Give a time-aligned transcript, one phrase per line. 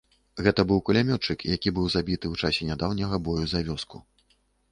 [0.45, 3.97] Гэта быў кулямётчык, які быў забіты ў часе нядаўняга бою за вёску.